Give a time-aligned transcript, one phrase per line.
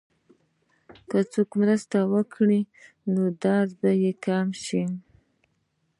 [1.09, 2.61] که څوک مرسته وکړي،
[3.13, 3.91] نو درد به
[4.25, 4.83] کم شي.